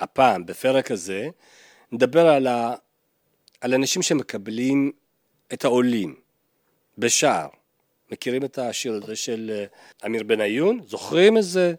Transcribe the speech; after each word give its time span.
הפעם, 0.00 0.46
בפרק 0.46 0.90
הזה, 0.90 1.28
נדבר 1.92 2.26
על, 2.26 2.46
ה... 2.46 2.74
על 3.60 3.74
אנשים 3.74 4.02
שמקבלים 4.02 4.92
את 5.52 5.64
העולים 5.64 6.14
בשער. 6.98 7.48
מכירים 8.12 8.44
את 8.44 8.58
השיר 8.58 8.92
הזה 8.92 9.16
של 9.16 9.50
אה, 9.54 9.64
אמיר 10.06 10.22
בניון? 10.22 10.80
זוכרים 10.86 11.38
את 11.38 11.42
זה? 11.42 11.74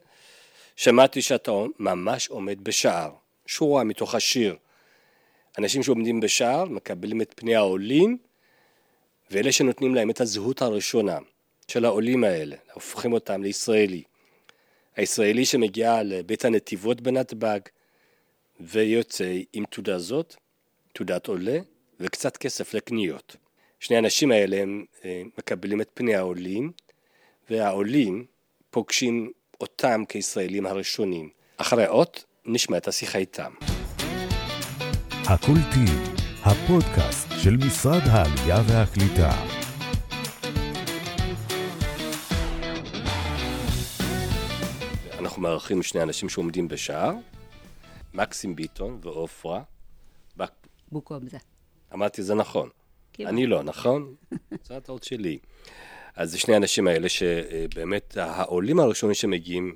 שמעתי 0.75 1.21
שאתה 1.21 1.51
ממש 1.79 2.27
עומד 2.27 2.63
בשער. 2.63 3.11
שורה 3.45 3.83
מתוך 3.83 4.15
השיר. 4.15 4.55
אנשים 5.57 5.83
שעומדים 5.83 6.19
בשער 6.19 6.65
מקבלים 6.65 7.21
את 7.21 7.33
פני 7.35 7.55
העולים, 7.55 8.17
ואלה 9.31 9.51
שנותנים 9.51 9.95
להם 9.95 10.09
את 10.09 10.21
הזהות 10.21 10.61
הראשונה 10.61 11.17
של 11.67 11.85
העולים 11.85 12.23
האלה, 12.23 12.55
הופכים 12.73 13.13
אותם 13.13 13.43
לישראלי. 13.43 14.03
הישראלי 14.95 15.45
שמגיע 15.45 16.03
לבית 16.03 16.45
הנתיבות 16.45 17.01
בנתב"ג 17.01 17.59
ויוצא 18.63 19.37
עם 19.53 19.65
תעודה 19.65 19.99
זאת, 19.99 20.35
תעודת 20.93 21.27
עולה 21.27 21.59
וקצת 21.99 22.37
כסף 22.37 22.73
לקניות. 22.73 23.35
שני 23.79 23.95
האנשים 23.95 24.31
האלה 24.31 24.61
הם 24.61 24.85
אה, 25.05 25.21
מקבלים 25.37 25.81
את 25.81 25.89
פני 25.93 26.15
העולים 26.15 26.71
והעולים 27.49 28.25
פוגשים 28.69 29.31
אותם 29.61 30.03
כישראלים 30.09 30.65
הראשונים. 30.65 31.29
אחרי 31.57 31.87
אות 31.87 32.25
נשמע 32.45 32.77
את 32.77 32.87
השיחה 32.87 33.17
איתם. 33.17 33.51
הקולטים, 35.11 36.13
הפודקאסט 36.43 37.27
של 37.43 37.57
משרד 37.57 38.01
העלייה 38.05 38.57
והקליטה. 38.67 39.31
אנחנו 45.19 45.41
מארחים 45.41 45.83
שני 45.83 46.03
אנשים 46.03 46.29
שעומדים 46.29 46.67
בשער, 46.67 47.13
מקסים 48.13 48.55
ביטון 48.55 48.99
ועופרה. 49.01 49.63
בוקובזה. 50.91 51.37
אמרתי 51.93 52.23
זה 52.23 52.35
נכון. 52.35 52.69
אני 53.19 53.47
לא, 53.47 53.63
נכון? 53.63 54.15
זו 54.65 54.73
הטעות 54.73 55.03
שלי. 55.03 55.39
אז 56.15 56.35
שני 56.35 56.53
האנשים 56.53 56.87
האלה 56.87 57.09
שבאמת 57.09 58.17
העולים 58.17 58.79
הראשונים 58.79 59.13
שמגיעים 59.13 59.75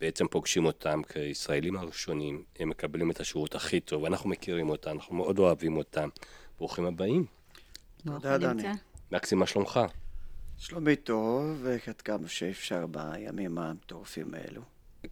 בעצם 0.00 0.26
פוגשים 0.28 0.64
אותם 0.64 1.02
כישראלים 1.02 1.76
הראשונים, 1.76 2.44
הם 2.58 2.68
מקבלים 2.68 3.10
את 3.10 3.20
השירות 3.20 3.54
הכי 3.54 3.80
טוב, 3.80 4.04
אנחנו 4.04 4.30
מכירים 4.30 4.70
אותם, 4.70 4.90
אנחנו 4.90 5.16
מאוד 5.16 5.38
אוהבים 5.38 5.76
אותם. 5.76 6.08
ברוכים 6.58 6.84
הבאים. 6.84 7.26
תודה, 8.06 8.38
דני. 8.38 8.68
מקסים, 9.12 9.38
מה 9.38 9.46
שלומך? 9.46 9.80
שלומי 10.58 10.96
טוב, 10.96 11.58
ועד 11.62 12.00
כמה 12.00 12.28
שאפשר 12.28 12.86
בימים 12.86 13.58
המטורפים 13.58 14.34
האלו. 14.34 14.62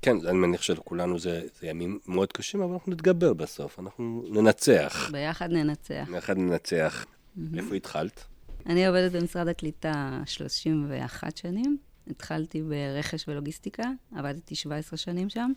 כן, 0.03 0.17
אני 0.27 0.39
מניח 0.39 0.63
שלכולנו 0.63 1.19
זה, 1.19 1.43
זה 1.61 1.67
ימים 1.67 1.99
מאוד 2.07 2.33
קשים, 2.33 2.63
אבל 2.63 2.73
אנחנו 2.73 2.93
נתגבר 2.93 3.35
בסוף, 3.35 3.79
אנחנו 3.79 4.25
ננצח. 4.31 5.09
ביחד 5.13 5.51
ננצח. 5.51 6.09
ביחד 6.13 6.39
ננצח. 6.39 7.05
Mm-hmm. 7.05 7.41
איפה 7.57 7.75
התחלת? 7.75 8.25
אני 8.67 8.87
עובדת 8.87 9.13
במשרד 9.13 9.49
הקליטה 9.49 10.21
31 10.27 11.37
שנים. 11.37 11.79
התחלתי 12.11 12.63
ברכש 12.63 13.29
ולוגיסטיקה, 13.29 13.83
עבדתי 14.15 14.55
17 14.55 14.97
שנים 14.97 15.29
שם, 15.29 15.53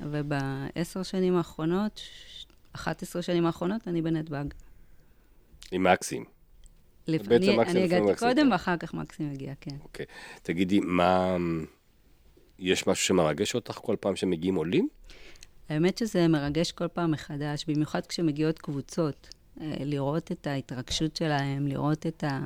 ובעשר 0.00 1.02
שנים 1.02 1.36
האחרונות, 1.36 2.00
11 2.72 3.22
שנים 3.22 3.46
האחרונות, 3.46 3.88
אני 3.88 4.02
בנתב"ג. 4.02 4.44
עם 5.72 5.82
מקסים. 5.82 6.24
לפ... 7.06 7.32
אני, 7.32 7.58
אני 7.58 7.84
הגעתי 7.84 8.18
קודם, 8.18 8.46
כן. 8.46 8.52
ואחר 8.52 8.76
כך 8.76 8.94
מקסים 8.94 9.30
הגיע, 9.30 9.52
כן. 9.60 9.76
אוקיי. 9.82 10.06
תגידי, 10.42 10.80
מה... 10.80 11.36
יש 12.62 12.86
משהו 12.86 13.06
שמרגש 13.06 13.54
אותך 13.54 13.74
כל 13.82 13.96
פעם 14.00 14.16
שמגיעים 14.16 14.54
עולים? 14.54 14.88
האמת 15.68 15.98
שזה 15.98 16.28
מרגש 16.28 16.72
כל 16.72 16.88
פעם 16.88 17.10
מחדש, 17.10 17.64
במיוחד 17.68 18.06
כשמגיעות 18.06 18.58
קבוצות. 18.58 19.28
אה, 19.60 19.74
לראות 19.80 20.32
את 20.32 20.46
ההתרגשות 20.46 21.16
שלהם, 21.16 21.66
לראות 21.66 22.06
את 22.06 22.24
ה... 22.24 22.40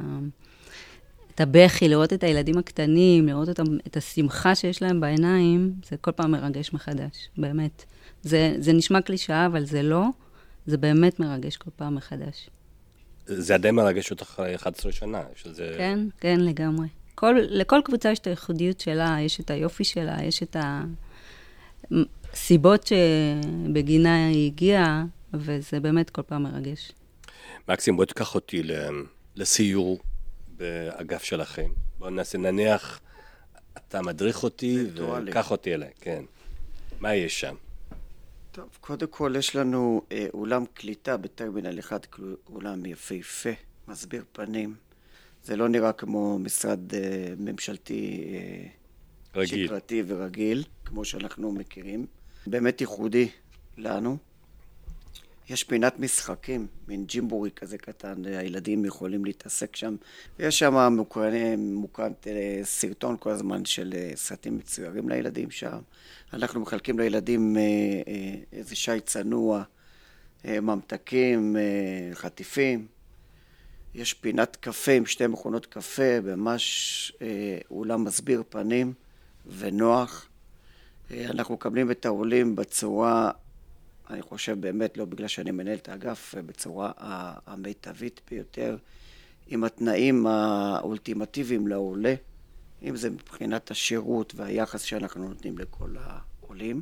את 1.34 1.40
הבכי, 1.40 1.88
לראות 1.88 2.12
את 2.12 2.22
הילדים 2.24 2.58
הקטנים, 2.58 3.26
לראות 3.26 3.48
אותם, 3.48 3.64
את 3.86 3.96
השמחה 3.96 4.54
שיש 4.54 4.82
להם 4.82 5.00
בעיניים, 5.00 5.74
זה 5.88 5.96
כל 5.96 6.12
פעם 6.12 6.30
מרגש 6.30 6.72
מחדש, 6.72 7.28
באמת. 7.38 7.84
זה, 8.22 8.56
זה 8.58 8.72
נשמע 8.72 9.00
קלישאה, 9.00 9.46
אבל 9.46 9.64
זה 9.64 9.82
לא, 9.82 10.04
זה 10.66 10.78
באמת 10.78 11.20
מרגש 11.20 11.56
כל 11.56 11.70
פעם 11.76 11.94
מחדש. 11.94 12.50
זה 13.26 13.54
עדיין 13.54 13.74
מרגש 13.74 14.10
אותך 14.10 14.22
אחרי 14.22 14.54
11 14.54 14.92
שנה, 14.92 15.22
שזה... 15.34 15.74
כן, 15.78 15.98
כן, 16.20 16.40
לגמרי. 16.40 16.86
כל, 17.16 17.36
לכל 17.40 17.80
קבוצה 17.84 18.10
יש 18.10 18.18
את 18.18 18.26
הייחודיות 18.26 18.80
שלה, 18.80 19.16
יש 19.20 19.40
את 19.40 19.50
היופי 19.50 19.84
שלה, 19.84 20.16
יש 20.24 20.42
את 20.42 20.56
הסיבות 22.32 22.86
שבגינה 22.86 24.26
היא 24.26 24.46
הגיעה, 24.46 25.04
וזה 25.34 25.80
באמת 25.80 26.10
כל 26.10 26.22
פעם 26.22 26.42
מרגש. 26.42 26.92
מקסים, 27.68 27.96
בוא 27.96 28.04
תיקח 28.04 28.34
אותי 28.34 28.62
לסיור 29.36 29.98
באגף 30.56 31.22
שלכם. 31.22 31.70
בואו 31.98 32.10
נעשה, 32.10 32.38
נניח, 32.38 33.00
אתה 33.76 34.02
מדריך 34.02 34.42
אותי 34.42 34.84
וקח 34.94 35.50
אותי 35.50 35.74
אליי, 35.74 35.90
כן. 36.00 36.24
מה 37.00 37.14
יש 37.14 37.40
שם? 37.40 37.54
טוב, 38.52 38.68
קודם 38.80 39.06
כל 39.06 39.34
יש 39.38 39.56
לנו 39.56 40.02
אה, 40.12 40.26
אולם 40.34 40.64
קליטה 40.74 41.16
בטרמינל 41.16 41.78
אחד, 41.78 41.98
אולם 42.52 42.86
יפהפה, 42.86 43.50
מסביר 43.88 44.24
פנים. 44.32 44.85
זה 45.46 45.56
לא 45.56 45.68
נראה 45.68 45.92
כמו 45.92 46.38
משרד 46.38 46.94
אה, 46.94 47.34
ממשלתי 47.38 48.24
אה, 48.28 48.66
רגיל. 49.40 49.66
שגרתי 49.66 50.02
ורגיל, 50.06 50.64
כמו 50.84 51.04
שאנחנו 51.04 51.52
מכירים. 51.52 52.06
באמת 52.46 52.80
ייחודי 52.80 53.28
לנו. 53.78 54.16
יש 55.48 55.64
פינת 55.64 55.98
משחקים, 55.98 56.66
מין 56.88 57.04
ג'ימבורי 57.04 57.50
כזה 57.50 57.78
קטן, 57.78 58.24
הילדים 58.24 58.84
יכולים 58.84 59.24
להתעסק 59.24 59.76
שם. 59.76 59.96
יש 60.38 60.58
שם 60.58 60.74
מוקרן 61.58 62.12
אה, 62.26 62.60
סרטון 62.62 63.16
כל 63.20 63.30
הזמן 63.30 63.64
של 63.64 63.94
סרטים 64.14 64.56
מצוירים 64.56 65.08
לילדים 65.08 65.50
שם. 65.50 65.78
אנחנו 66.32 66.60
מחלקים 66.60 66.98
לילדים 66.98 67.56
איזה 68.52 68.76
שי 68.76 69.00
צנוע, 69.00 69.62
ממתקים, 70.44 71.56
חטיפים. 72.14 72.86
יש 73.96 74.14
פינת 74.14 74.56
קפה 74.56 74.92
עם 74.92 75.06
שתי 75.06 75.26
מכונות 75.26 75.66
קפה, 75.66 76.20
ממש 76.20 77.12
אולם 77.70 78.04
מסביר 78.04 78.42
פנים 78.48 78.92
ונוח. 79.58 80.28
אנחנו 81.10 81.54
מקבלים 81.54 81.90
את 81.90 82.06
העולים 82.06 82.56
בצורה 82.56 83.30
אני 84.10 84.22
חושב 84.22 84.60
באמת, 84.60 84.96
לא 84.96 85.04
בגלל 85.04 85.28
שאני 85.28 85.50
מנהל 85.50 85.76
את 85.76 85.88
האגף, 85.88 86.34
אה, 86.36 86.42
בצורה 86.42 86.92
המיטבית 87.46 88.20
ביותר, 88.30 88.76
עם 89.46 89.64
התנאים 89.64 90.26
האולטימטיביים 90.26 91.68
לעולה, 91.68 92.14
אם 92.82 92.96
זה 92.96 93.10
מבחינת 93.10 93.70
השירות 93.70 94.34
והיחס 94.36 94.82
שאנחנו 94.82 95.28
נותנים 95.28 95.58
לכל 95.58 95.94
העולים. 96.00 96.80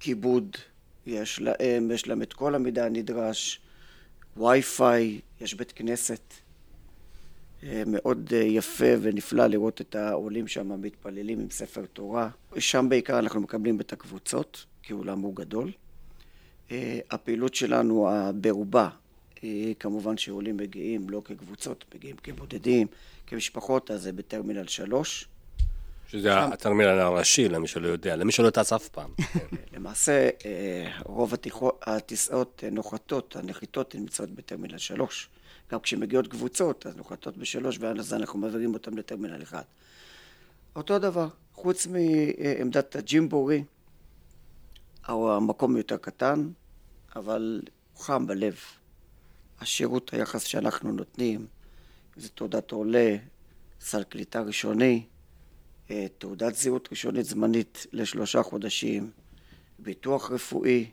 כיבוד, 0.00 0.56
יש 1.06 1.40
להם, 1.40 1.90
יש 1.90 2.08
להם 2.08 2.22
את 2.22 2.32
כל 2.32 2.54
המידע 2.54 2.84
הנדרש, 2.86 3.60
וי-פיי, 4.36 5.20
יש 5.40 5.54
בית 5.54 5.72
כנסת. 5.72 6.34
אה, 7.66 7.82
מאוד 7.86 8.32
אה, 8.32 8.38
יפה 8.38 8.84
ונפלא 9.02 9.46
לראות 9.46 9.80
את 9.80 9.94
העולים 9.94 10.48
שם 10.48 10.82
מתפללים 10.82 11.40
עם 11.40 11.50
ספר 11.50 11.84
תורה. 11.92 12.28
שם 12.58 12.86
בעיקר 12.88 13.18
אנחנו 13.18 13.40
מקבלים 13.40 13.80
את 13.80 13.92
הקבוצות, 13.92 14.64
כי 14.82 14.92
אולם 14.92 15.20
הוא 15.20 15.36
גדול. 15.36 15.72
אה, 16.70 16.98
הפעילות 17.10 17.54
שלנו 17.54 18.10
ברובה, 18.34 18.88
אה, 19.44 19.72
כמובן 19.80 20.16
שעולים 20.16 20.56
מגיעים 20.56 21.10
לא 21.10 21.22
כקבוצות, 21.24 21.84
מגיעים 21.94 22.16
כבודדים, 22.22 22.86
כמשפחות, 23.26 23.90
אז 23.90 24.02
זה 24.02 24.12
בטרמינל 24.12 24.66
3. 24.66 25.28
שזה 26.08 26.28
שם... 26.28 26.50
הטרמינל 26.52 26.88
הראשי, 26.88 27.48
למי 27.48 27.68
שלא 27.68 27.88
יודע, 27.88 28.16
למי 28.16 28.32
שלא 28.32 28.50
טס 28.50 28.72
אף 28.72 28.88
פעם. 28.88 29.10
למעשה, 29.74 30.28
רוב 31.04 31.34
הטיסות 31.82 32.64
נוחתות, 32.72 33.36
הנחיתות 33.36 33.94
נמצאות 33.94 34.30
בטרמינל 34.30 34.78
3. 34.78 35.28
גם 35.72 35.80
כשמגיעות 35.80 36.26
קבוצות, 36.26 36.86
אז 36.86 36.96
נוחתות 36.96 37.36
בשלוש, 37.36 37.78
ואז 37.80 38.14
אנחנו 38.14 38.38
מעבירים 38.38 38.74
אותן 38.74 38.94
לטרמינל 38.94 39.42
1. 39.42 39.66
אותו 40.76 40.98
דבר, 40.98 41.28
חוץ 41.52 41.86
מעמדת 41.86 42.96
הג'ימבורי, 42.96 43.64
המקום 45.04 45.76
יותר 45.76 45.96
קטן, 45.96 46.48
אבל 47.16 47.62
חם 47.96 48.26
בלב. 48.26 48.56
השירות, 49.60 50.12
היחס 50.12 50.44
שאנחנו 50.44 50.92
נותנים, 50.92 51.46
זה 52.16 52.28
תעודת 52.28 52.70
עולה, 52.70 53.16
סל 53.80 54.02
קליטה 54.02 54.40
ראשוני, 54.40 55.06
אה, 55.90 56.06
תעודת 56.18 56.54
זהות 56.54 56.88
ראשונית 56.90 57.26
זמנית 57.26 57.86
לשלושה 57.92 58.42
חודשים, 58.42 59.10
ביטוח 59.78 60.30
רפואי, 60.30 60.90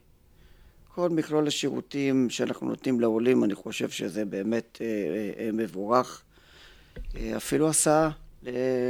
כל 0.99 1.09
מכלול 1.09 1.47
השירותים 1.47 2.29
שאנחנו 2.29 2.67
נותנים 2.67 2.99
לעולים, 2.99 3.43
אני 3.43 3.55
חושב 3.55 3.89
שזה 3.89 4.25
באמת 4.25 4.77
אה, 4.81 4.85
אה, 5.45 5.51
מבורך. 5.53 6.23
אפילו 7.37 7.69
הסעה 7.69 8.09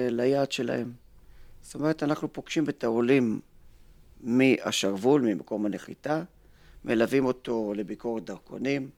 ליעד 0.09 0.51
שלהם. 0.51 0.91
זאת 1.61 1.75
אומרת, 1.75 2.03
אנחנו 2.03 2.33
פוגשים 2.33 2.69
את 2.69 2.83
העולים 2.83 3.39
מהשרוול, 4.21 5.21
ממקום 5.21 5.65
הנחיתה, 5.65 6.23
מלווים 6.85 7.25
אותו 7.25 7.73
לביקורת 7.75 8.25
דרכונים, 8.25 8.89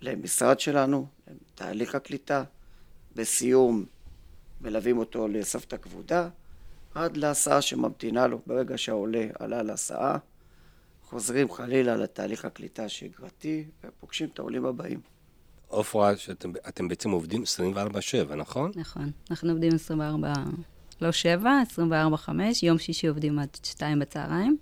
למשרד 0.00 0.60
שלנו, 0.60 1.06
לתהליך 1.26 1.94
הקליטה, 1.94 2.44
בסיום 3.16 3.84
מלווים 4.60 4.98
אותו 4.98 5.28
לסבתא 5.28 5.76
כבודה, 5.76 6.28
עד 6.94 7.16
להסעה 7.16 7.62
שממתינה 7.62 8.26
לו 8.26 8.40
ברגע 8.46 8.78
שהעולה 8.78 9.26
עלה 9.38 9.62
להסעה, 9.62 10.18
חוזרים 11.08 11.50
חלילה 11.50 11.96
לתהליך 11.96 12.44
הקליטה 12.44 12.84
השגרתי 12.84 13.64
ופוגשים 13.84 14.28
את 14.32 14.38
העולים 14.38 14.66
הבאים. 14.66 15.00
עופרה, 15.68 16.16
שאתם 16.16 16.52
אתם 16.68 16.88
בעצם 16.88 17.10
עובדים 17.10 17.42
24/7, 17.42 18.34
נכון? 18.34 18.70
נכון. 18.76 19.10
אנחנו 19.30 19.50
עובדים 19.50 19.74
24, 19.74 20.32
לא 21.00 21.12
7, 21.12 21.62
24-5, 22.16 22.30
יום 22.62 22.78
שישי 22.78 23.06
עובדים 23.06 23.38
עד 23.38 23.48
2 23.62 23.98
בצהריים, 23.98 24.56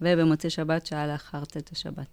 ובמוצאי 0.00 0.50
שבת 0.50 0.86
שעה 0.86 1.06
לאחר 1.06 1.44
צאת 1.44 1.70
השבת. 1.72 2.06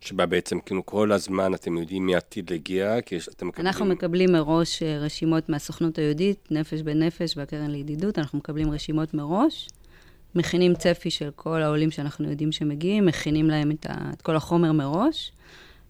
שבה 0.00 0.26
בעצם 0.26 0.60
כאילו 0.60 0.86
כל 0.86 1.12
הזמן 1.12 1.54
אתם 1.54 1.76
יודעים 1.76 2.06
מי 2.06 2.14
עתיד 2.14 2.50
להגיע, 2.50 3.00
כי 3.00 3.14
יש, 3.14 3.28
אתם 3.28 3.48
מקבלים... 3.48 3.66
אנחנו 3.66 3.84
מקבלים 3.84 4.32
מראש 4.32 4.82
אה, 4.82 4.98
רשימות 4.98 5.48
מהסוכנות 5.48 5.98
היהודית, 5.98 6.48
נפש 6.50 6.82
בנפש 6.82 7.36
והקרן 7.36 7.70
לידידות, 7.70 8.18
אנחנו 8.18 8.38
מקבלים 8.38 8.70
רשימות 8.70 9.14
מראש, 9.14 9.68
מכינים 10.34 10.74
צפי 10.74 11.10
של 11.10 11.30
כל 11.36 11.62
העולים 11.62 11.90
שאנחנו 11.90 12.30
יודעים 12.30 12.52
שמגיעים, 12.52 13.06
מכינים 13.06 13.50
להם 13.50 13.70
את, 13.70 13.86
ה, 13.86 13.94
את 14.12 14.22
כל 14.22 14.36
החומר 14.36 14.72
מראש, 14.72 15.32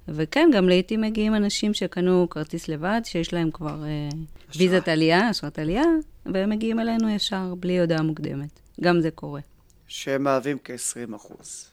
וכן, 0.09 0.51
גם 0.55 0.69
לעיתים 0.69 1.01
מגיעים 1.01 1.35
אנשים 1.35 1.75
שקנו 1.75 2.31
כרטיס 2.31 2.69
לבד, 2.69 3.01
שיש 3.05 3.33
להם 3.33 3.51
כבר 3.51 3.85
אה, 3.85 4.09
ויזת 4.57 4.89
עלייה, 4.89 5.31
אשרת 5.31 5.59
עלייה, 5.59 5.85
והם 6.27 6.51
מגיעים 6.51 6.81
אלינו 6.81 7.09
ישר, 7.09 7.55
בלי 7.55 7.81
הודעה 7.81 8.03
מוקדמת. 8.03 8.61
גם 8.81 9.01
זה 9.01 9.11
קורה, 9.11 9.41
שהם 9.87 10.23
מהווים 10.23 10.59
כ-20 10.65 11.17
אחוז. 11.17 11.71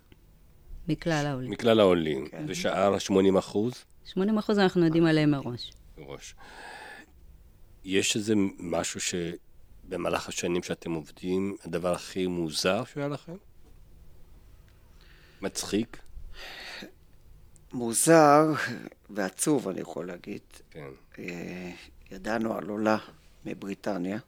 מכלל 0.88 1.26
העולים. 1.26 1.52
מכלל 1.52 1.80
העולים, 1.80 2.28
כן. 2.28 2.46
ושאר 2.48 2.94
ה-80 2.94 3.40
אחוז 3.40 3.74
80 4.06 4.38
אחוז 4.38 4.60
אנחנו 4.60 4.86
יודעים 4.86 5.06
עליהם 5.06 5.32
מראש. 5.32 5.72
מראש. 5.98 6.36
יש 7.86 8.16
איזה 8.16 8.34
משהו 8.60 9.00
שבמהלך 9.88 10.28
השנים 10.30 10.64
שאתם 10.64 10.92
עובדים, 10.92 11.56
הדבר 11.66 11.94
הכי 11.94 12.28
מוזר 12.28 12.84
שהיה 12.86 13.08
לכם? 13.08 13.36
מצחיק? 15.42 15.98
מוזר 17.74 18.46
ועצוב, 19.10 19.68
אני 19.68 19.82
יכול 19.82 20.08
להגיד. 20.08 20.42
כן. 20.72 20.90
אה, 21.20 21.72
ידענו 22.12 22.54
על 22.54 22.70
עולה 22.70 22.98
מבריטניה, 23.46 24.20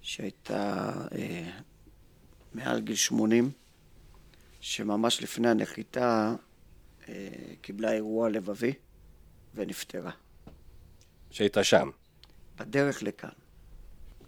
שהייתה 0.00 0.92
אה, 1.12 1.50
מעל 2.54 2.80
גיל 2.80 2.96
80, 2.96 3.50
שממש 4.60 5.22
לפני 5.22 5.48
הנחיתה 5.48 6.34
אה, 7.08 7.28
קיבלה 7.60 7.92
אירוע 7.92 8.28
לבבי 8.28 8.72
ונפטרה. 9.54 10.12
שהייתה 11.30 11.64
שם. 11.64 11.90
בדרך 12.56 13.02
לכאן. 13.02 13.39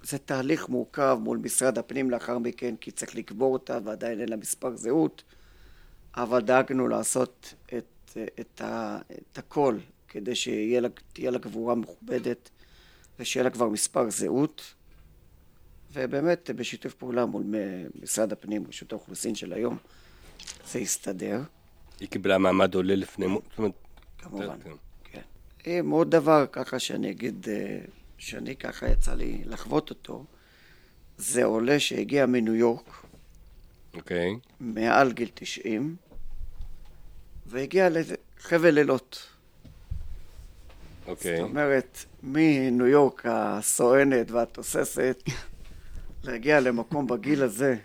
זה 0.02 0.19
תהליך 0.19 0.69
מורכב 0.69 1.19
מול 1.20 1.38
משרד 1.38 1.78
הפנים 1.78 2.10
לאחר 2.10 2.38
מכן, 2.38 2.76
כי 2.76 2.90
צריך 2.90 3.14
לקבור 3.14 3.52
אותה 3.52 3.78
ועדיין 3.84 4.20
אין 4.20 4.28
לה 4.28 4.37
מספר 4.37 4.76
זהות, 4.76 5.22
אבל 6.16 6.40
דאגנו 6.40 6.88
לעשות 6.88 7.54
את, 7.66 8.19
את, 8.40 8.60
ה, 8.60 8.99
את 9.12 9.38
הכל 9.38 9.78
כדי 10.08 10.34
שתהיה 10.34 10.81
לה, 11.31 11.38
קבורה 11.38 11.75
מכובדת 11.75 12.50
ושיהיה 13.19 13.44
לה 13.44 13.50
כבר 13.50 13.69
מספר 13.69 14.10
זהות, 14.10 14.75
ובאמת 15.93 16.50
בשיתוף 16.56 16.94
פעולה 16.94 17.26
מול 17.26 17.44
משרד 18.02 18.32
הפנים, 18.32 18.64
רשות 18.69 18.93
האוכלוסין 18.93 19.34
של 19.34 19.52
היום, 19.52 19.76
זה 20.70 20.78
הסתדר, 20.78 21.40
היא 22.00 22.08
קיבלה 22.08 22.38
מעמד 22.38 22.75
עולה 22.75 22.94
לפני... 22.94 23.26
כמובן. 24.19 24.56
כן. 25.05 25.20
כן. 25.58 25.87
עוד 25.90 26.10
דבר 26.10 26.46
ככה 26.52 26.78
שאני 26.78 27.10
אגיד, 27.10 27.46
אה, 27.48 27.78
שאני 28.22 28.56
ככה 28.56 28.88
יצא 28.88 29.14
לי 29.14 29.42
לחוות 29.46 29.90
אותו, 29.90 30.24
זה 31.19 31.44
עולה 31.44 31.80
שהגיע 31.80 32.26
מניו 32.26 32.54
יורק, 32.54 33.04
אוקיי. 33.94 34.36
מעל 34.60 35.12
גיל 35.12 35.30
90, 35.34 35.96
והגיע 37.46 37.88
לחבל 37.90 38.78
אילות. 38.78 39.28
אוקיי. 41.06 41.36
זאת 41.36 41.50
אומרת, 41.50 42.04
מניו 42.22 42.86
יורק 42.86 43.26
הסואנת 43.26 44.30
והתוססת, 44.30 45.22
להגיע 46.24 46.60
למקום 46.60 47.06
בגיל 47.06 47.42
הזה, 47.42 47.76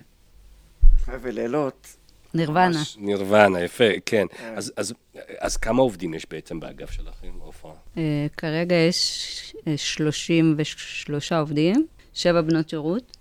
חבל 0.97 1.39
אילות, 1.39 1.95
נירוונה. 2.33 2.81
נירוונה, 2.97 3.61
יפה, 3.61 3.83
כן. 4.05 4.27
כן. 4.31 4.53
אז, 4.55 4.73
אז, 4.77 4.93
אז 5.39 5.57
כמה 5.57 5.81
עובדים 5.81 6.13
יש 6.13 6.25
בעצם 6.29 6.59
באגף 6.59 6.91
שלכם, 6.91 7.31
עופרה? 7.39 7.73
אה, 7.97 8.27
כרגע 8.37 8.75
יש 8.75 9.55
אה, 9.67 9.77
33 9.77 11.31
עובדים, 11.31 11.87
שבע 12.13 12.41
בנות 12.41 12.69
שירות, 12.69 13.17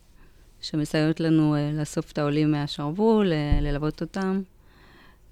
שמסייעות 0.60 1.20
לנו 1.20 1.56
אה, 1.56 1.70
לאסוף 1.72 2.12
את 2.12 2.18
העולים 2.18 2.50
מהשרוול, 2.50 3.32
אה, 3.32 3.60
ללוות 3.60 4.00
אותם. 4.00 4.42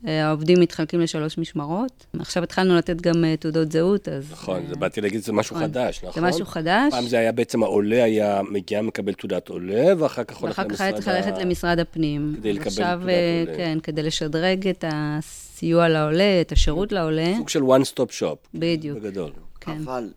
העובדים 0.07 0.61
מתחלקים 0.61 1.01
לשלוש 1.01 1.39
משמרות. 1.39 2.07
עכשיו 2.19 2.43
התחלנו 2.43 2.77
לתת 2.77 3.01
גם 3.01 3.25
אה, 3.25 3.37
תעודות 3.37 3.73
זהות, 3.73 4.09
אז... 4.09 4.33
נכון, 4.33 4.63
אה, 4.63 4.69
זה 4.69 4.75
באתי 4.75 5.01
להגיד, 5.01 5.23
זה 5.23 5.33
משהו 5.33 5.57
נכון. 5.57 5.69
חדש, 5.69 6.05
נכון? 6.05 6.23
זה 6.23 6.29
משהו 6.29 6.47
חדש. 6.47 6.93
פעם 6.93 7.07
זה 7.07 7.19
היה 7.19 7.33
בעצם 7.33 7.63
העולה 7.63 8.05
היה 8.05 8.41
מגיע, 8.51 8.83
מקבל 8.83 9.13
תעודת 9.13 9.49
עולה, 9.49 9.93
ואחר 9.99 10.25
כך 10.25 10.37
הולך 10.37 10.59
ואחר 10.59 10.69
כך 10.69 10.81
היה 10.81 10.93
צריך 10.93 11.09
ה- 11.09 11.13
ללכת 11.13 11.39
למשרד 11.39 11.79
הפנים. 11.79 12.35
כדי 12.37 12.53
לקבל 12.53 12.67
עכשיו, 12.67 12.99
תעודת 12.99 13.09
אה, 13.09 13.43
עולה. 13.47 13.57
כן, 13.57 13.79
כדי 13.83 14.03
לשדרג 14.03 14.69
את 14.69 14.85
הסיוע 14.89 15.89
לעולה, 15.89 16.41
את 16.41 16.53
השירות 16.53 16.93
לעולה. 16.93 17.33
סוג 17.37 17.49
של 17.49 17.63
one 17.63 17.85
stop 17.95 18.21
shop. 18.21 18.49
בדיוק. 18.55 18.99
בגדול. 18.99 19.31
כן. 19.61 19.79
אבל 19.85 20.09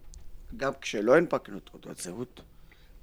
גם 0.58 0.72
כשלא 0.82 1.18
הנפקנו 1.18 1.58
תעודת 1.60 1.98
זהות, 1.98 2.42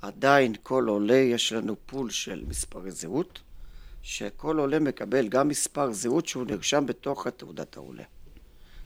עדיין 0.02 0.54
כל 0.62 0.84
עולה 0.88 1.14
יש 1.16 1.52
לנו 1.52 1.76
פול 1.86 2.10
של 2.10 2.42
מספרי 2.48 2.90
זהות, 2.90 3.38
שכל 4.06 4.58
עולה 4.58 4.78
מקבל 4.78 5.28
גם 5.28 5.48
מספר 5.48 5.92
זהות 5.92 6.26
שהוא 6.26 6.46
נרשם 6.46 6.86
בתוך 6.86 7.26
התעודת 7.26 7.76
העולה. 7.76 8.02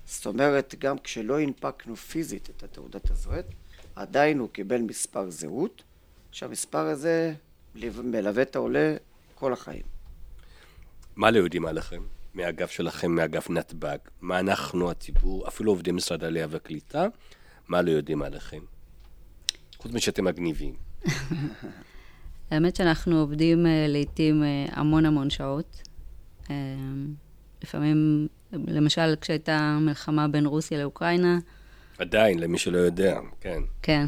זאת 0.05 0.26
אומרת, 0.26 0.75
גם 0.79 0.99
כשלא 0.99 1.41
הנפקנו 1.41 1.97
פיזית 1.97 2.50
את 2.50 2.62
התעודת 2.62 3.11
הזהות, 3.11 3.44
עדיין 3.94 4.38
הוא 4.38 4.49
קיבל 4.49 4.81
מספר 4.81 5.31
זהות, 5.31 5.82
שהמספר 6.32 6.79
הזה 6.79 7.35
מלווה 7.75 8.43
את 8.43 8.56
העולה 8.56 8.97
כל 9.35 9.53
החיים. 9.53 9.82
מה 11.17 11.31
לא 11.31 11.38
יודעים 11.38 11.67
עליכם? 11.67 12.03
מהאגף 12.35 12.71
שלכם, 12.71 13.11
מאגף 13.11 13.50
נתב"ג? 13.50 13.99
מה 14.21 14.38
אנחנו, 14.38 14.90
הציבור, 14.90 15.49
אפילו 15.49 15.73
עובדי 15.73 15.92
משרד 15.92 16.25
העלייה 16.25 16.47
והקליטה, 16.50 17.07
מה 17.69 17.83
לא 17.83 17.90
יודעים 17.90 18.23
עליכם? 18.23 18.61
חוץ 19.78 19.92
משאתם 19.92 20.25
מגניבים. 20.25 20.75
האמת 22.50 22.76
שאנחנו 22.76 23.21
עובדים 23.21 23.67
אה, 23.67 23.87
לעיתים 23.88 24.43
אה, 24.43 24.67
המון 24.71 25.07
המון 25.07 25.31
שעות. 25.31 25.83
אה, 26.50 26.55
לפעמים, 27.62 28.28
למשל, 28.52 29.14
כשהייתה 29.21 29.78
מלחמה 29.81 30.28
בין 30.28 30.47
רוסיה 30.47 30.78
לאוקראינה, 30.78 31.38
עדיין, 31.99 32.38
למי 32.38 32.59
שלא 32.59 32.78
יודע, 32.78 33.19
כן. 33.40 33.62
כן, 33.83 34.07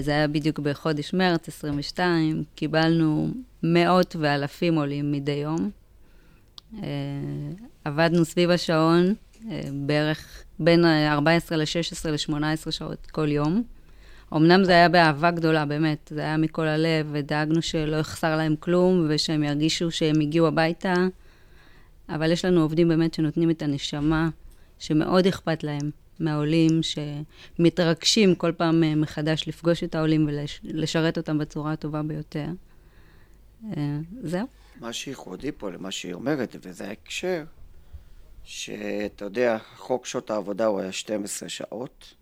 זה 0.00 0.10
היה 0.10 0.28
בדיוק 0.28 0.58
בחודש 0.58 1.14
מרץ 1.14 1.48
22, 1.48 2.44
קיבלנו 2.54 3.28
מאות 3.62 4.16
ואלפים 4.20 4.74
עולים 4.74 5.12
מדי 5.12 5.32
יום. 5.32 5.70
עבדנו 7.84 8.24
סביב 8.24 8.50
השעון, 8.50 9.14
בערך 9.72 10.44
בין 10.58 10.84
אה, 10.84 11.12
14 11.12 11.58
ל-16 11.58 12.10
ל-18 12.10 12.70
שעות 12.70 13.06
כל 13.06 13.32
יום. 13.32 13.62
אמנם 14.32 14.64
זה 14.64 14.72
היה 14.72 14.88
באהבה 14.88 15.30
גדולה, 15.30 15.64
באמת, 15.64 16.12
זה 16.14 16.20
היה 16.20 16.36
מכל 16.36 16.66
הלב, 16.66 17.06
ודאגנו 17.12 17.62
שלא 17.62 17.96
יחסר 17.96 18.36
להם 18.36 18.56
כלום, 18.56 19.06
ושהם 19.08 19.44
ירגישו 19.44 19.90
שהם 19.90 20.20
הגיעו 20.20 20.46
הביתה, 20.46 20.94
אבל 22.08 22.32
יש 22.32 22.44
לנו 22.44 22.60
עובדים 22.60 22.88
באמת 22.88 23.14
שנותנים 23.14 23.50
את 23.50 23.62
הנשמה, 23.62 24.28
שמאוד 24.78 25.26
אכפת 25.26 25.64
להם 25.64 25.90
מהעולים, 26.20 26.80
שמתרגשים 26.82 28.34
כל 28.34 28.52
פעם 28.52 28.82
אה, 28.84 28.94
מחדש 28.94 29.48
לפגוש 29.48 29.84
את 29.84 29.94
העולים 29.94 30.28
ולשרת 30.64 31.18
אותם 31.18 31.38
בצורה 31.38 31.72
הטובה 31.72 32.02
ביותר. 32.02 32.46
אה, 33.76 33.98
זהו. 34.22 34.46
מה 34.80 34.92
שייחודי 34.92 35.52
פה 35.52 35.70
למה 35.70 35.90
שהיא 35.90 36.14
אומרת, 36.14 36.56
וזה 36.62 36.88
ההקשר, 36.88 37.44
שאתה 38.44 39.24
יודע, 39.24 39.58
חוק 39.76 40.06
שעות 40.06 40.30
העבודה 40.30 40.66
הוא 40.66 40.80
היה 40.80 40.92
12 40.92 41.48
שעות, 41.48 42.14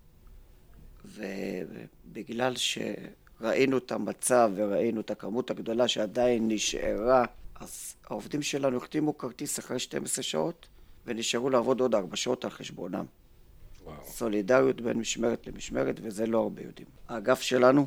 ובגלל 1.15 2.55
שראינו 2.57 3.79
את 3.79 3.93
המצב 3.93 4.51
וראינו 4.55 5.01
את 5.01 5.11
הכמות 5.11 5.51
הגדולה 5.51 5.89
שעדיין 5.89 6.49
נשארה, 6.49 7.25
אז 7.55 7.95
העובדים 8.11 8.43
שלנו 8.43 8.77
החתימו 8.77 9.19
כרטיס 9.19 9.59
אחרי 9.59 9.79
12 9.79 10.23
שעות, 10.23 10.67
ונשארו 11.07 11.51
לעבוד 11.51 11.81
עוד 11.81 11.95
4 11.95 12.17
שעות 12.17 12.45
על 12.45 12.51
חשבונם. 12.51 13.05
וואו. 13.85 14.05
סולידריות 14.07 14.81
בין 14.81 14.99
משמרת 14.99 15.47
למשמרת, 15.47 16.01
וזה 16.03 16.27
לא 16.27 16.39
הרבה 16.39 16.63
יודעים. 16.63 16.89
האגף 17.09 17.41
שלנו 17.41 17.87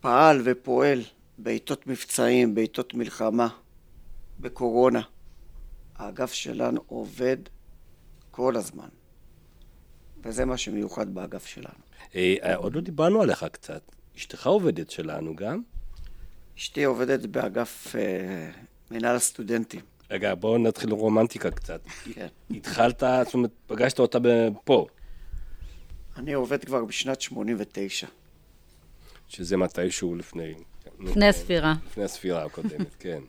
פעל 0.00 0.40
ופועל 0.44 1.02
בעיתות 1.38 1.86
מבצעים, 1.86 2.54
בעיתות 2.54 2.94
מלחמה, 2.94 3.48
בקורונה. 4.40 5.02
האגף 5.96 6.32
שלנו 6.32 6.80
עובד 6.86 7.36
כל 8.30 8.56
הזמן, 8.56 8.88
וזה 10.24 10.44
מה 10.44 10.56
שמיוחד 10.56 11.14
באגף 11.14 11.46
שלנו. 11.46 11.78
אה, 12.14 12.54
עוד 12.56 12.74
לא 12.74 12.80
דיברנו 12.80 13.22
עליך 13.22 13.46
קצת. 13.52 13.82
אשתך 14.16 14.46
עובדת 14.46 14.90
שלנו 14.90 15.36
גם? 15.36 15.62
אשתי 16.58 16.84
עובדת 16.84 17.26
באגף 17.26 17.96
אה, 17.96 18.50
מנהל 18.90 19.16
הסטודנטים. 19.16 19.80
רגע, 20.10 20.34
בואו 20.34 20.58
נתחיל 20.58 20.90
רומנטיקה 20.90 21.50
קצת. 21.50 21.80
כן. 22.14 22.26
התחלת, 22.50 23.02
זאת 23.24 23.34
אומרת, 23.34 23.50
פגשת 23.66 23.98
אותה 23.98 24.18
פה, 24.64 24.86
אני 26.16 26.32
עובד 26.32 26.64
כבר 26.64 26.84
בשנת 26.84 27.20
89. 27.20 28.06
שזה 29.28 29.56
מתישהו 29.56 30.14
לפני... 30.14 30.54
לפני 31.00 31.28
הספירה. 31.28 31.74
לפני 31.86 32.04
הספירה 32.04 32.44
הקודמת, 32.44 32.94
כן. 33.00 33.20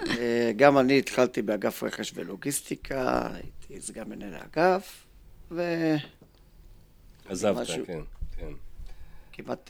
אה, 0.00 0.52
גם 0.56 0.78
אני 0.78 0.98
התחלתי 0.98 1.42
באגף 1.42 1.82
רכש 1.82 2.12
ולוגיסטיקה, 2.14 3.28
הייתי 3.34 3.86
סגן 3.86 4.08
מנהל 4.08 4.34
האגף, 4.34 5.06
וכמעט 5.54 6.02
עזבת, 7.28 7.60
משהו. 7.60 7.86
כן, 7.86 8.00
כן. 8.36 8.52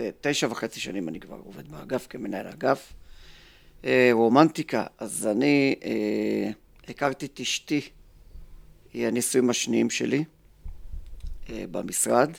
אה, 0.00 0.10
תשע 0.20 0.46
וחצי 0.50 0.80
שנים 0.80 1.08
אני 1.08 1.20
כבר 1.20 1.36
עובד 1.44 1.68
באגף 1.68 2.06
כמנהל 2.10 2.46
האגף. 2.46 2.92
אה, 3.84 4.10
רומנטיקה, 4.12 4.86
אז 4.98 5.26
אני 5.26 5.74
אה, 5.84 6.50
הכרתי 6.88 7.26
את 7.26 7.40
אשתי, 7.40 7.80
היא 8.92 9.06
הנישואים 9.06 9.50
השניים 9.50 9.90
שלי 9.90 10.24
אה, 11.50 11.64
במשרד. 11.70 12.30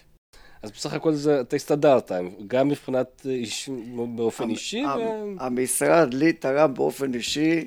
אז 0.62 0.71
בסך 0.71 0.93
הכל 0.93 1.13
זה, 1.13 1.41
אתה 1.41 1.55
הסתדרת, 1.55 2.12
גם 2.47 2.67
מבחינת 2.67 3.21
איש, 3.29 3.69
באופן 4.15 4.43
המ- 4.43 4.50
אישי, 4.50 4.79
המ- 4.81 5.00
ו... 5.00 5.43
המשרד 5.43 6.13
לי 6.13 6.33
תרם 6.33 6.73
באופן 6.73 7.13
אישי 7.13 7.51
אה, 7.59 7.63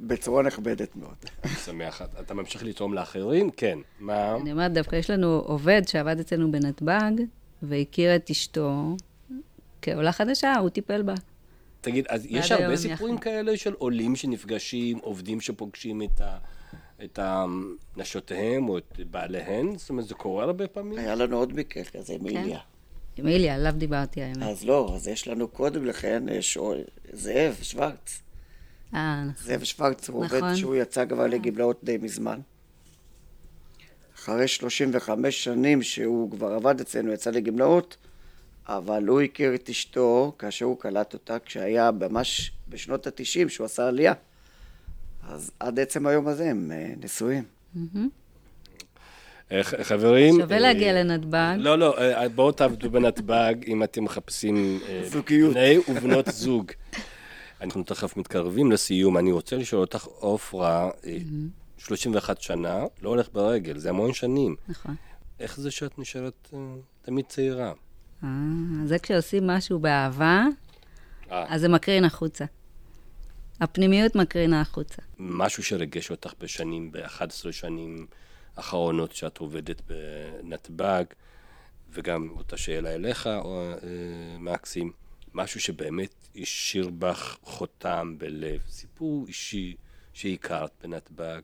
בצורה 0.00 0.42
נכבדת 0.42 0.96
מאוד. 0.96 1.14
אני 1.44 1.52
שמח. 1.52 2.02
אתה 2.20 2.34
ממשיך 2.34 2.64
לתרום 2.64 2.94
לאחרים? 2.94 3.50
כן. 3.50 3.78
מה? 4.00 4.36
אני 4.36 4.52
אומרת, 4.52 4.72
דווקא 4.72 4.96
יש 4.96 5.10
לנו 5.10 5.26
עובד 5.46 5.82
שעבד 5.88 6.20
אצלנו 6.20 6.52
בנתב"ג, 6.52 7.12
והכיר 7.62 8.16
את 8.16 8.30
אשתו 8.30 8.96
כעולה 9.82 10.12
חדשה, 10.12 10.54
הוא 10.58 10.68
טיפל 10.68 11.02
בה. 11.02 11.14
תגיד, 11.80 12.06
אז 12.08 12.26
יש 12.30 12.52
הרבה 12.52 12.76
סיפורים 12.76 13.14
יחד. 13.14 13.24
כאלה 13.24 13.56
של 13.56 13.72
עולים 13.72 14.16
שנפגשים, 14.16 14.98
עובדים 14.98 15.40
שפוגשים 15.40 16.02
את 16.02 16.20
ה... 16.20 16.38
את 17.04 17.18
נשותיהם 17.96 18.68
או 18.68 18.78
את 18.78 19.00
בעליהן? 19.10 19.78
זאת 19.78 19.90
אומרת, 19.90 20.06
זה 20.08 20.14
קורה 20.14 20.44
הרבה 20.44 20.66
פעמים? 20.66 20.98
היה 20.98 21.14
לנו 21.14 21.36
עוד 21.36 21.52
מקרה 21.52 21.84
כזה, 21.84 22.16
מיליה. 22.20 22.58
עם 23.16 23.26
איליה, 23.26 23.54
עליו 23.54 23.72
דיברתי 23.76 24.22
האמת. 24.22 24.42
אז 24.42 24.64
לא, 24.64 24.92
אז 24.94 25.08
יש 25.08 25.28
לנו 25.28 25.48
קודם 25.48 25.84
לכן, 25.84 26.22
עוד- 26.56 26.78
זאב 27.12 27.56
שוורץ. 27.62 28.22
אה, 28.94 29.24
זאב 29.38 29.64
שוורץ 29.64 30.08
הוא 30.08 30.24
עובד 30.24 30.36
נכון. 30.36 30.56
שהוא 30.56 30.76
יצא 30.76 31.06
כבר 31.06 31.26
לגמלאות 31.26 31.80
די 31.84 31.98
מזמן. 32.02 32.40
אחרי 34.14 34.48
35 34.48 35.44
שנים 35.44 35.82
שהוא 35.82 36.30
כבר 36.30 36.52
עבד 36.52 36.80
אצלנו, 36.80 37.12
יצא 37.12 37.30
לגמלאות, 37.30 37.96
אבל 38.68 39.06
הוא 39.06 39.20
הכיר 39.20 39.54
את 39.54 39.68
אשתו 39.68 40.34
כאשר 40.38 40.64
הוא 40.64 40.78
קלט 40.78 41.14
אותה 41.14 41.38
כשהיה 41.38 41.90
ממש 41.90 42.52
בשנות 42.68 43.06
התשעים 43.06 43.48
שהוא 43.48 43.64
עשה 43.64 43.88
עלייה. 43.88 44.12
אז 45.28 45.50
עד 45.60 45.80
עצם 45.80 46.06
היום 46.06 46.28
הזה 46.28 46.50
הם 46.50 46.72
אה, 46.74 46.92
נשואים. 47.00 47.44
אה, 49.52 49.62
חברים... 49.62 50.34
שווה 50.40 50.58
להגיע 50.58 50.92
לנתב"ג. 50.92 51.56
לא, 51.58 51.78
לא, 51.78 51.96
בואו 52.34 52.52
תעבדו 52.52 52.90
בנתב"ג 52.90 53.54
אם 53.66 53.82
אתם 53.82 54.04
מחפשים... 54.04 54.80
זוגיות. 55.04 55.54
בני 55.54 55.78
ובנות 55.88 56.26
זוג. 56.28 56.72
אנחנו 57.60 57.82
תכף 57.82 58.16
מתקרבים 58.16 58.72
לסיום. 58.72 59.18
אני 59.18 59.32
רוצה 59.32 59.56
לשאול 59.56 59.80
אותך, 59.80 60.04
עופרה, 60.04 60.90
אה, 61.06 61.18
31 61.78 62.40
שנה, 62.40 62.84
לא 63.02 63.08
הולך 63.08 63.28
ברגל, 63.32 63.78
זה 63.78 63.88
המון 63.88 64.12
שנים. 64.12 64.56
נכון. 64.68 64.94
איך 65.40 65.60
זה 65.60 65.70
שאת 65.70 65.98
נשארת 65.98 66.48
אה, 66.54 66.58
תמיד 67.02 67.24
צעירה? 67.28 67.72
אה, 68.24 68.28
זה 68.84 68.98
כשעושים 68.98 69.46
משהו 69.46 69.78
באהבה, 69.78 70.44
אה, 71.30 71.44
אז 71.48 71.60
זה 71.60 71.68
מקרין 71.68 72.04
החוצה. 72.04 72.44
הפנימיות 73.60 74.16
מקרינה 74.16 74.60
החוצה. 74.60 75.02
משהו 75.18 75.62
שריגש 75.62 76.10
אותך 76.10 76.32
בשנים, 76.40 76.92
ב-11 76.92 77.52
שנים 77.52 78.06
האחרונות 78.56 79.12
שאת 79.12 79.38
עובדת 79.38 79.82
בנתב"ג, 79.86 81.04
וגם 81.90 82.28
אותה 82.36 82.56
שאלה 82.56 82.94
אליך, 82.94 83.26
או, 83.26 83.60
אה, 83.60 84.38
מקסים, 84.38 84.92
משהו 85.34 85.60
שבאמת 85.60 86.14
השאיר 86.36 86.90
בך 86.98 87.36
חותם 87.42 88.14
בלב, 88.18 88.60
סיפור 88.68 89.24
אישי 89.28 89.74
שהכרת 90.12 90.70
בנתב"ג, 90.82 91.40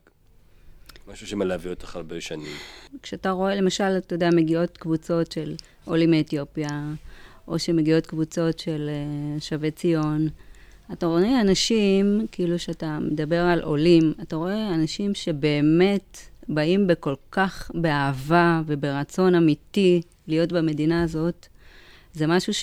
משהו 1.07 1.27
שמלווה 1.27 1.69
אותך 1.69 1.95
הרבה 1.95 2.21
שנים. 2.21 2.55
כשאתה 3.01 3.31
רואה, 3.31 3.55
למשל, 3.55 3.97
אתה 3.97 4.15
יודע, 4.15 4.29
מגיעות 4.35 4.77
קבוצות 4.77 5.31
של 5.31 5.55
עולים 5.85 6.11
מאתיופיה, 6.11 6.93
או 7.47 7.59
שמגיעות 7.59 8.07
קבוצות 8.07 8.59
של 8.59 8.89
אה, 8.89 9.39
שבי 9.39 9.71
ציון, 9.71 10.27
אתה 10.93 11.05
רואה 11.05 11.41
אנשים, 11.41 12.27
כאילו 12.31 12.59
שאתה 12.59 12.99
מדבר 12.99 13.41
על 13.41 13.61
עולים, 13.61 14.13
אתה 14.21 14.35
רואה 14.35 14.73
אנשים 14.75 15.15
שבאמת 15.15 16.17
באים 16.49 16.87
בכל 16.87 17.15
כך 17.31 17.71
באהבה 17.73 18.61
וברצון 18.65 19.35
אמיתי 19.35 20.01
להיות 20.27 20.51
במדינה 20.51 21.03
הזאת. 21.03 21.47
זה 22.13 22.27
משהו 22.27 22.53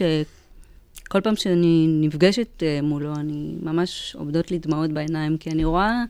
שכל 1.08 1.20
פעם 1.20 1.36
שאני 1.36 1.86
נפגשת 2.00 2.62
אה, 2.62 2.80
מולו, 2.82 3.14
אני 3.14 3.54
ממש 3.62 4.16
עובדות 4.18 4.50
לי 4.50 4.58
דמעות 4.58 4.90
בעיניים, 4.90 5.36
כי 5.36 5.50
אני 5.50 5.64
רואה, 5.64 6.04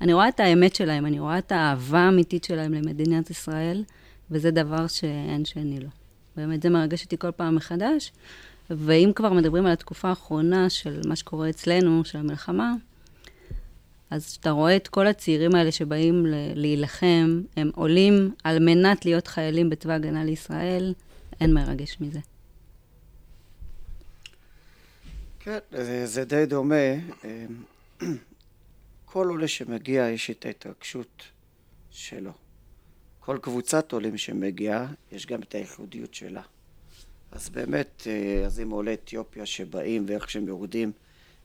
אני 0.00 0.12
רואה 0.12 0.28
את 0.28 0.40
האמת 0.40 0.74
שלהם, 0.74 1.06
אני 1.06 1.20
רואה 1.20 1.38
את 1.38 1.52
האהבה 1.52 1.98
האמיתית 1.98 2.44
שלהם 2.44 2.74
למדינת 2.74 3.30
ישראל, 3.30 3.84
וזה 4.30 4.50
דבר 4.50 4.86
שאין 4.86 5.44
שני 5.44 5.80
לו. 5.80 5.88
באמת, 6.36 6.62
זה 6.62 6.70
מרגש 6.70 7.04
אותי 7.04 7.18
כל 7.18 7.30
פעם 7.30 7.54
מחדש. 7.54 8.12
ואם 8.70 9.12
כבר 9.14 9.32
מדברים 9.32 9.66
על 9.66 9.72
התקופה 9.72 10.08
האחרונה 10.08 10.70
של 10.70 11.00
מה 11.08 11.16
שקורה 11.16 11.50
אצלנו, 11.50 12.04
של 12.04 12.18
המלחמה, 12.18 12.72
אז 14.10 14.26
כשאתה 14.26 14.50
רואה 14.50 14.76
את 14.76 14.88
כל 14.88 15.06
הצעירים 15.06 15.54
האלה 15.54 15.72
שבאים 15.72 16.26
להילחם, 16.54 17.40
הם 17.56 17.70
עולים 17.74 18.34
על 18.44 18.58
מנת 18.58 19.04
להיות 19.04 19.26
חיילים 19.26 19.70
בצבא 19.70 19.92
הגנה 19.92 20.24
לישראל, 20.24 20.94
אין 21.40 21.54
מרגש 21.54 21.96
מזה. 22.00 22.20
כן, 25.44 25.58
זה, 25.72 26.06
זה 26.06 26.24
די 26.24 26.46
דומה. 26.46 26.74
אה, 27.24 27.46
כל 29.04 29.28
עולה 29.28 29.48
שמגיע, 29.48 30.08
יש 30.08 30.30
את 30.30 30.46
ההתרגשות 30.46 31.22
שלו. 31.90 32.32
כל 33.20 33.38
קבוצת 33.42 33.92
עולים 33.92 34.16
שמגיעה, 34.18 34.86
יש 35.12 35.26
גם 35.26 35.42
את 35.42 35.54
הייחודיות 35.54 36.14
שלה. 36.14 36.42
אז 37.32 37.48
באמת, 37.48 38.02
אה, 38.06 38.46
אז 38.46 38.60
אם 38.60 38.70
עולי 38.70 38.94
אתיופיה 38.94 39.46
שבאים 39.46 40.04
ואיך 40.08 40.30
שהם 40.30 40.48
יורדים 40.48 40.92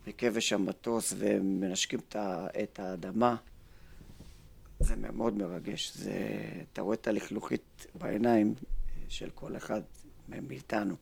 מכבש 0.07 0.53
המטוס 0.53 1.13
ומנשקים 1.17 1.99
את 2.09 2.15
ה- 2.15 2.47
את 2.63 2.79
האדמה, 2.79 3.35
זה 4.79 4.95
מאוד 4.95 5.37
מרגש. 5.37 5.91
זה, 5.95 6.13
אתה 6.73 6.81
רואה 6.81 6.95
את 6.95 7.07
הלכלוכית 7.07 7.85
בעיניים 7.95 8.53
אה, 8.57 8.63
של 9.09 9.29
כל 9.35 9.57
אחד 9.57 9.81
מאיתנו. 10.29 10.95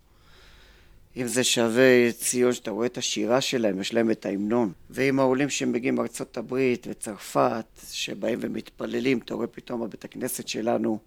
אם 1.17 1.27
זה 1.27 1.43
שווה 1.43 2.11
ציון, 2.11 2.53
שאתה 2.53 2.71
רואה 2.71 2.85
את 2.85 2.97
השירה 2.97 3.41
שלהם, 3.41 3.81
יש 3.81 3.93
להם 3.93 4.11
את 4.11 4.25
ההמנון. 4.25 4.71
ואם 4.89 5.19
העולים 5.19 5.49
שמגיעים 5.49 5.95
מארצות 5.95 6.37
הברית 6.37 6.87
וצרפת, 6.89 7.65
שבאים 7.91 8.39
ומתפללים, 8.41 9.17
אתה 9.17 9.33
רואה 9.33 9.47
פתאום 9.47 9.83
הבית 9.83 10.05
הכנסת 10.05 10.47
שלנו 10.47 10.99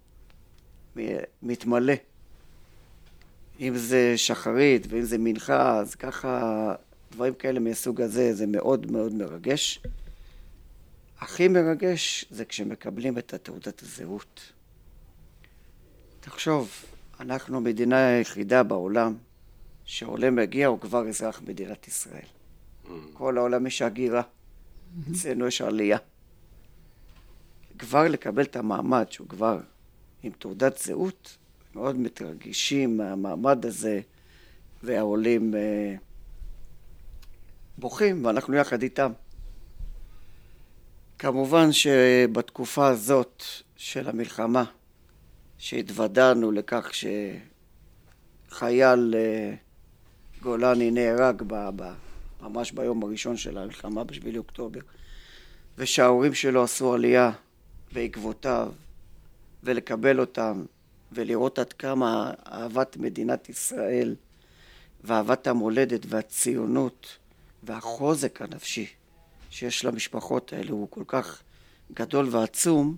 מתמלא. 1.41 1.93
אם 3.59 3.77
זה 3.77 4.13
שחרית 4.17 4.87
ואם 4.89 5.01
זה 5.01 5.17
מנחה, 5.17 5.77
אז 5.79 5.95
ככה, 5.95 6.75
דברים 7.11 7.33
כאלה 7.33 7.59
מהסוג 7.59 8.01
הזה, 8.01 8.33
זה 8.33 8.47
מאוד 8.47 8.91
מאוד 8.91 9.13
מרגש. 9.13 9.81
הכי 11.19 11.47
מרגש 11.47 12.25
זה 12.29 12.45
כשמקבלים 12.45 13.17
את 13.17 13.33
התעודת 13.33 13.81
הזהות. 13.81 14.41
תחשוב, 16.19 16.69
אנחנו 17.19 17.57
המדינה 17.57 18.07
היחידה 18.07 18.63
בעולם 18.63 19.15
שעולה 19.89 20.31
מגיע 20.31 20.67
הוא 20.67 20.79
כבר 20.79 21.07
אזרח 21.07 21.41
מדינת 21.47 21.87
ישראל. 21.87 22.25
כל 23.13 23.37
העולם 23.37 23.67
יש 23.67 23.81
הגירה, 23.81 24.21
אצלנו 25.11 25.47
יש 25.47 25.61
עלייה. 25.61 25.97
כבר 27.79 28.07
לקבל 28.07 28.43
את 28.43 28.55
המעמד 28.55 29.05
שהוא 29.09 29.27
כבר 29.27 29.59
עם 30.23 30.31
תעודת 30.31 30.77
זהות, 30.77 31.37
מאוד 31.75 31.99
מתרגשים 31.99 32.97
מהמעמד 32.97 33.65
הזה, 33.65 34.01
והעולים 34.83 35.55
אה, 35.55 35.95
בוכים, 37.77 38.25
ואנחנו 38.25 38.55
יחד 38.55 38.81
איתם. 38.81 39.11
כמובן 41.19 41.71
שבתקופה 41.71 42.87
הזאת 42.87 43.43
של 43.75 44.09
המלחמה, 44.09 44.63
שהתוודענו 45.57 46.51
לכך 46.51 46.91
שחייל 48.49 49.15
אה, 49.17 49.55
גולני 50.41 50.91
נהרג 50.91 51.41
ב- 51.47 51.69
ב- 51.75 51.93
ממש 52.41 52.71
ביום 52.71 53.03
הראשון 53.03 53.37
של 53.37 53.57
המלחמה 53.57 54.03
בשבילי 54.03 54.37
אוקטובר, 54.37 54.79
ושההורים 55.77 56.33
שלו 56.33 56.63
עשו 56.63 56.93
עלייה 56.93 57.31
בעקבותיו, 57.91 58.71
ולקבל 59.63 60.19
אותם, 60.19 60.63
ולראות 61.11 61.59
עד 61.59 61.73
כמה 61.73 62.33
אהבת 62.51 62.97
מדינת 62.97 63.49
ישראל 63.49 64.15
ואהבת 65.03 65.47
המולדת 65.47 66.01
והציונות 66.05 67.17
והחוזק 67.63 68.41
הנפשי 68.41 68.87
שיש 69.49 69.85
למשפחות 69.85 70.53
האלה 70.53 70.71
הוא 70.71 70.87
כל 70.89 71.03
כך 71.07 71.41
גדול 71.93 72.27
ועצום, 72.31 72.95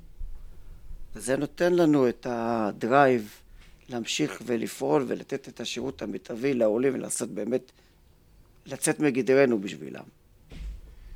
וזה 1.15 1.37
נותן 1.37 1.73
לנו 1.73 2.09
את 2.09 2.27
הדרייב 2.29 3.35
להמשיך 3.91 4.41
ולפעול 4.45 5.05
ולתת 5.07 5.47
את 5.47 5.59
השירות 5.59 6.01
המיטבי 6.01 6.53
לעולים 6.53 6.93
ולעשות 6.93 7.29
באמת, 7.29 7.71
לצאת 8.65 8.99
מגדרנו 8.99 9.61
בשבילם. 9.61 10.03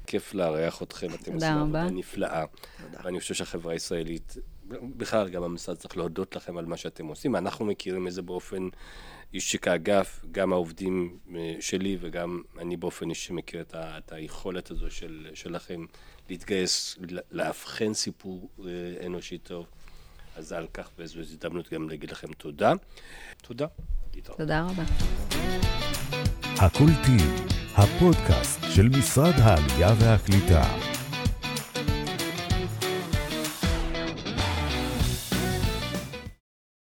כיף 0.08 0.34
לארח 0.34 0.84
אתכם, 0.84 1.08
אתם 1.14 1.34
עושים 1.34 1.50
עבודה 1.50 1.90
נפלאה. 1.90 2.46
תודה. 2.82 3.04
ואני 3.04 3.20
חושב 3.20 3.34
שהחברה 3.34 3.74
הישראלית, 3.74 4.38
בכלל 4.98 5.30
גם 5.30 5.44
המשרד 5.44 5.76
צריך 5.76 5.98
להודות 5.98 6.36
לכם 6.36 6.58
על 6.58 6.66
מה 6.66 6.78
שאתם 6.78 7.08
עושים. 7.08 7.36
אנחנו 7.36 7.66
מכירים 7.66 8.08
את 8.08 8.14
זה 8.14 8.22
באופן 8.22 8.68
אישי 9.34 9.58
כאגף, 9.58 10.26
גם 10.32 10.54
העובדים 10.54 11.18
אה, 11.36 11.56
שלי 11.60 11.98
וגם 12.02 12.42
אני 12.60 12.78
באופן 12.78 13.10
אישי 13.10 13.34
מכיר 13.34 13.62
את, 13.62 13.74
ה, 13.74 13.98
את 13.98 14.12
היכולת 14.12 14.72
הזו 14.72 14.92
של, 14.92 15.28
שלכם 15.34 15.86
להתגייס, 16.30 16.98
לאבחן 17.32 17.94
סיפור 17.94 18.50
אה, 18.60 19.06
אנושי 19.06 19.38
טוב. 19.38 19.66
אז 20.36 20.52
על 20.52 20.68
כך 20.74 20.90
וזו 20.98 21.20
הזדמנות 21.20 21.74
גם 21.74 21.90
להגיד 21.90 22.12
לכם 22.12 22.34
תודה. 22.34 22.74
תודה. 23.42 23.66
תודה 24.38 24.62
רבה. 24.62 24.84
הקולטים, 26.58 27.36
הפודקאסט 27.76 28.60
של 28.76 28.90
משרד 28.90 29.34
העלייה 29.38 29.94
והקליטה. 30.00 30.95